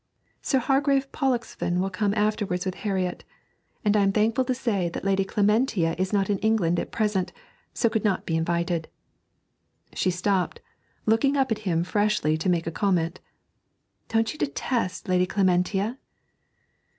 [0.41, 3.23] Sir Hargrave Pollexfen will come afterwards with Harriet,
[3.85, 7.31] and I am thankful to say that Lady Clementina is not in England at present,
[7.71, 8.87] so could not be invited.'
[9.93, 10.59] She stopped,
[11.05, 13.19] looking up at him freshly to make a comment.
[14.07, 15.99] 'Don't you detest Lady Clementina?'